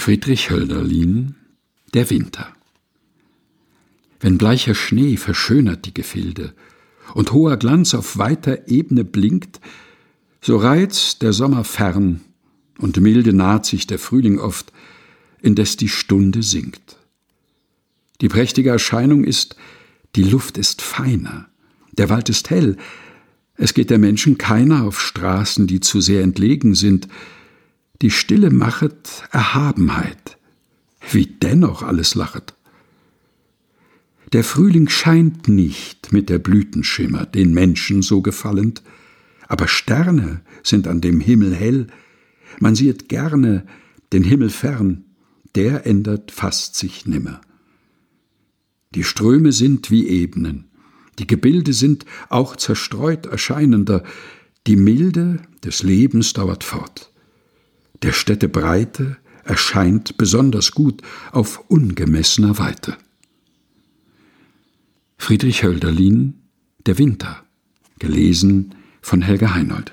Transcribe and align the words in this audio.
Friedrich 0.00 0.48
Hölderlin 0.48 1.34
Der 1.92 2.08
Winter. 2.08 2.48
Wenn 4.18 4.38
bleicher 4.38 4.74
Schnee 4.74 5.18
verschönert 5.18 5.84
die 5.84 5.92
Gefilde 5.92 6.54
und 7.12 7.32
hoher 7.32 7.58
Glanz 7.58 7.92
auf 7.92 8.16
weiter 8.16 8.66
Ebene 8.66 9.04
blinkt, 9.04 9.60
so 10.40 10.56
reizt 10.56 11.20
der 11.20 11.34
Sommer 11.34 11.64
fern 11.64 12.22
und 12.78 12.98
milde 12.98 13.34
naht 13.34 13.66
sich 13.66 13.86
der 13.86 13.98
Frühling 13.98 14.38
oft, 14.38 14.72
indes 15.42 15.76
die 15.76 15.90
Stunde 15.90 16.42
sinkt. 16.42 16.96
Die 18.22 18.28
prächtige 18.28 18.70
Erscheinung 18.70 19.22
ist, 19.22 19.56
die 20.16 20.24
Luft 20.24 20.56
ist 20.56 20.80
feiner, 20.80 21.46
der 21.92 22.08
Wald 22.08 22.30
ist 22.30 22.48
hell, 22.48 22.78
es 23.54 23.74
geht 23.74 23.90
der 23.90 23.98
Menschen 23.98 24.38
keiner 24.38 24.84
auf 24.84 24.98
Straßen, 24.98 25.66
die 25.66 25.80
zu 25.80 26.00
sehr 26.00 26.22
entlegen 26.22 26.74
sind, 26.74 27.06
die 28.02 28.10
Stille 28.10 28.50
machet 28.50 29.24
Erhabenheit, 29.30 30.38
wie 31.10 31.26
dennoch 31.26 31.82
alles 31.82 32.14
lachet. 32.14 32.54
Der 34.32 34.44
Frühling 34.44 34.88
scheint 34.88 35.48
nicht 35.48 36.12
mit 36.12 36.30
der 36.30 36.38
Blütenschimmer 36.38 37.26
den 37.26 37.52
Menschen 37.52 38.00
so 38.00 38.22
gefallend, 38.22 38.82
aber 39.48 39.68
Sterne 39.68 40.40
sind 40.62 40.86
an 40.86 41.00
dem 41.00 41.20
Himmel 41.20 41.54
hell, 41.54 41.88
man 42.58 42.74
sieht 42.74 43.08
gerne 43.08 43.66
den 44.12 44.22
Himmel 44.22 44.50
fern, 44.50 45.04
der 45.54 45.86
ändert 45.86 46.30
fast 46.30 46.76
sich 46.76 47.06
nimmer. 47.06 47.40
Die 48.94 49.04
Ströme 49.04 49.52
sind 49.52 49.90
wie 49.90 50.06
Ebenen, 50.06 50.66
die 51.18 51.26
Gebilde 51.26 51.74
sind 51.74 52.06
auch 52.28 52.56
zerstreut 52.56 53.26
erscheinender, 53.26 54.04
die 54.66 54.76
Milde 54.76 55.40
des 55.64 55.82
Lebens 55.82 56.32
dauert 56.32 56.64
fort 56.64 57.09
der 58.02 58.12
Städte 58.12 58.48
Breite 58.48 59.16
erscheint 59.44 60.16
besonders 60.16 60.72
gut 60.72 61.02
auf 61.32 61.64
ungemessener 61.68 62.58
Weite. 62.58 62.96
Friedrich 65.16 65.62
Hölderlin 65.62 66.34
Der 66.86 66.98
Winter, 66.98 67.42
gelesen 67.98 68.74
von 69.02 69.22
Helga 69.22 69.54
Heinold 69.54 69.92